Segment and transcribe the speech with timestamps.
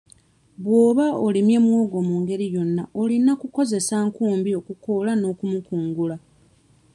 [0.63, 6.15] Bw'oba olimye muwogo mu ngeri yonna olina kukozesa nkumbi okukoola n'okumukungula.